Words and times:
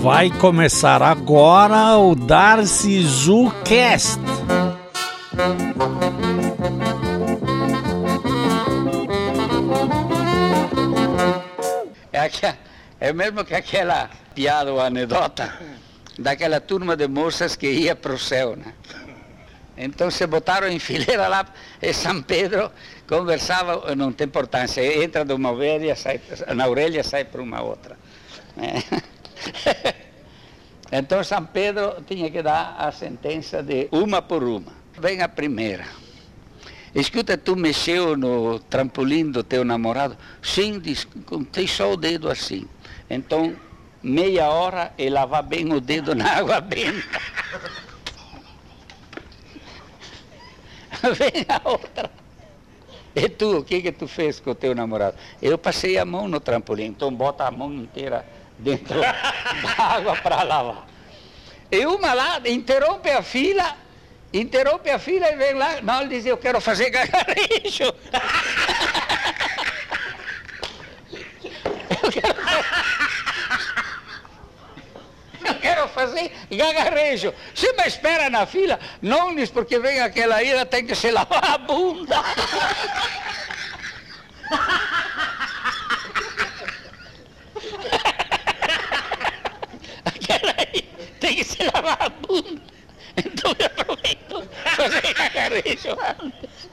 Vai 0.00 0.30
começar 0.30 1.02
agora 1.02 1.96
o 1.96 2.14
Darcy 2.14 3.02
ZooCast. 3.02 4.18
É, 12.12 12.18
aqua- 12.20 12.56
é 13.00 13.12
mesmo 13.12 13.44
que 13.44 13.54
aquela 13.54 14.10
piada 14.34 14.72
ou 14.72 14.80
anedota 14.80 15.52
daquela 16.18 16.60
turma 16.60 16.96
de 16.96 17.08
moças 17.08 17.56
que 17.56 17.68
ia 17.70 17.96
para 17.96 18.12
o 18.12 18.18
céu, 18.18 18.56
né? 18.56 18.72
Então 19.76 20.10
se 20.10 20.26
botaram 20.26 20.68
em 20.68 20.78
fileira 20.78 21.26
lá 21.28 21.46
e 21.80 21.92
São 21.94 22.22
Pedro 22.22 22.70
conversava, 23.08 23.94
não 23.94 24.12
tem 24.12 24.26
importância, 24.26 24.82
entra 25.02 25.24
de 25.24 25.32
uma 25.32 25.50
orelha, 25.50 25.96
sai, 25.96 26.20
na 26.54 26.66
orelha 26.68 27.02
sai 27.02 27.24
para 27.24 27.40
uma 27.40 27.62
outra. 27.62 27.96
Né? 28.56 28.82
Então 30.94 31.24
São 31.24 31.42
Pedro 31.46 32.04
tinha 32.06 32.30
que 32.30 32.42
dar 32.42 32.76
a 32.78 32.92
sentença 32.92 33.62
de 33.62 33.88
uma 33.90 34.20
por 34.20 34.44
uma. 34.44 34.72
Vem 35.00 35.22
a 35.22 35.28
primeira. 35.28 35.86
Escuta, 36.94 37.38
tu 37.38 37.56
mexeu 37.56 38.14
no 38.14 38.58
trampolim 38.58 39.30
do 39.30 39.42
teu 39.42 39.64
namorado? 39.64 40.18
Sim, 40.42 40.78
diz, 40.78 41.08
só 41.66 41.94
o 41.94 41.96
dedo 41.96 42.28
assim. 42.28 42.68
Então, 43.08 43.56
meia 44.02 44.50
hora 44.50 44.92
e 44.98 45.08
lavar 45.08 45.42
bem 45.42 45.72
o 45.72 45.80
dedo 45.80 46.14
na 46.14 46.30
água 46.30 46.60
benta. 46.60 47.18
Vem 51.16 51.46
a 51.48 51.70
outra. 51.70 52.10
E 53.16 53.28
tu, 53.30 53.58
o 53.58 53.64
que 53.64 53.80
que 53.80 53.92
tu 53.92 54.06
fez 54.06 54.38
com 54.40 54.50
o 54.50 54.54
teu 54.54 54.74
namorado? 54.74 55.16
Eu 55.40 55.56
passei 55.56 55.96
a 55.96 56.04
mão 56.04 56.28
no 56.28 56.38
trampolim, 56.38 56.84
então 56.84 57.10
bota 57.12 57.46
a 57.46 57.50
mão 57.50 57.72
inteira 57.72 58.26
dentro 58.58 59.00
da 59.00 59.14
água 59.78 60.16
para 60.16 60.42
lavar. 60.42 60.86
E 61.70 61.86
uma 61.86 62.12
lá 62.12 62.40
interrompe 62.44 63.10
a 63.10 63.22
fila, 63.22 63.76
interrompe 64.32 64.90
a 64.90 64.98
fila 64.98 65.30
e 65.30 65.36
vem 65.36 65.54
lá, 65.54 65.80
não, 65.82 66.02
ele 66.02 66.16
diz, 66.16 66.26
eu 66.26 66.36
quero 66.36 66.60
fazer 66.60 66.90
gargarejo. 66.90 67.94
Eu 75.44 75.54
quero 75.56 75.88
fazer 75.88 76.32
gagarrejo. 76.50 77.34
Se 77.54 77.72
me 77.72 77.86
espera 77.86 78.30
na 78.30 78.46
fila, 78.46 78.78
não 79.00 79.34
diz 79.34 79.50
porque 79.50 79.78
vem 79.78 80.00
aquela 80.00 80.42
ira, 80.42 80.64
tem 80.64 80.86
que 80.86 80.94
se 80.94 81.10
lavar 81.10 81.44
a 81.44 81.58
bunda. 81.58 82.16
Aquela 90.04 90.54
aí 90.58 90.82
tem 91.20 91.31
que 91.42 91.50
se 91.50 91.64
lavar 91.64 91.98
a 92.00 92.08
bunda. 92.08 92.62
Então 93.14 93.54
eu 93.58 93.66
aproveito 93.66 94.48
fazer 94.74 95.12
gagarrejo 95.12 95.90
antes. 96.18 96.70